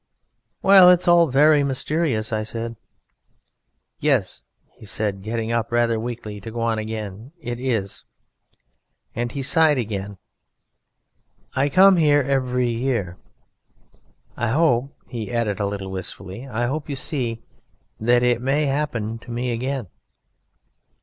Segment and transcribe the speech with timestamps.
[0.63, 2.75] "Well, it's all very mysterious," I said.
[3.99, 4.41] "Yes,"
[4.73, 8.03] he said, getting up rather weakly to go on again, "it is."
[9.13, 10.17] And he sighed again.
[11.55, 13.17] "I come here every year.
[14.35, 17.43] I hope," he added a little wistfully, "I hope, you see,
[17.99, 19.85] that it may happen to me again